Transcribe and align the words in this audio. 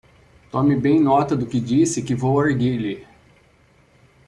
Tome 0.49 0.75
bem 0.75 0.99
nota 0.99 1.35
do 1.35 1.45
que 1.45 1.59
disse, 1.59 2.01
que 2.01 2.15
vou 2.15 2.39
argüir-lhe. 2.39 3.05